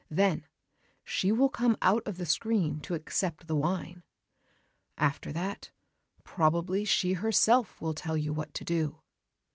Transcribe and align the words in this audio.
Then 0.09 0.47
she 1.03 1.31
will 1.31 1.49
come 1.49 1.77
out 1.79 2.01
of 2.07 2.17
the 2.17 2.25
screen 2.25 2.79
to 2.79 2.95
accept 2.95 3.45
the 3.45 3.55
wine. 3.55 4.01
After 4.97 5.31
that, 5.31 5.69
probably 6.23 6.85
she 6.85 7.13
herself 7.13 7.79
will 7.79 7.93
tell 7.93 8.17
you 8.17 8.33
what 8.33 8.51
to 8.55 8.65
do." 8.65 9.03